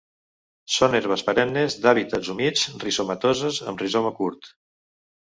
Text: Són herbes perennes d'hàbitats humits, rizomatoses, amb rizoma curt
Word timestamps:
Són 0.75 0.95
herbes 0.99 1.23
perennes 1.25 1.75
d'hàbitats 1.83 2.31
humits, 2.33 2.63
rizomatoses, 2.85 3.59
amb 3.73 3.83
rizoma 3.85 4.13
curt 4.23 4.49